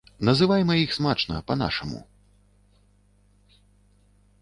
Называйма 0.27 0.77
іх 0.83 0.95
смачна, 0.97 1.35
па-нашаму. 1.51 1.99